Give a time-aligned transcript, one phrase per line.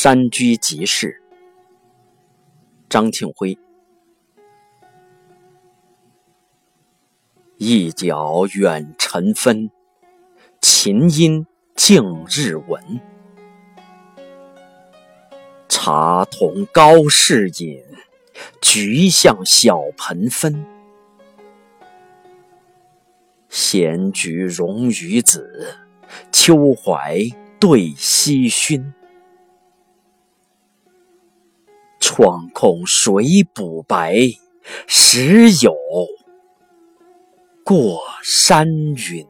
[0.00, 1.20] 山居集市，
[2.88, 3.58] 张庆辉。
[7.56, 9.72] 一角远尘分，
[10.60, 13.00] 琴音静日闻。
[15.68, 17.82] 茶同高士饮，
[18.62, 20.64] 菊向小盆分。
[23.48, 25.74] 闲菊容于子，
[26.30, 27.18] 秋怀
[27.58, 28.94] 对西熏。
[32.18, 34.16] 窗空水补白，
[34.88, 35.72] 时有
[37.62, 39.24] 过山云。